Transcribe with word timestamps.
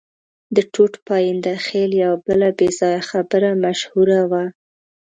د 0.55 0.57
ټوټ 0.73 0.93
پاینده 1.07 1.53
خېل 1.65 1.91
یوه 2.03 2.17
بله 2.25 2.49
بې 2.57 2.69
ځایه 2.79 3.01
خبره 3.09 3.49
مشهوره 3.63 4.21
وه. 4.31 4.43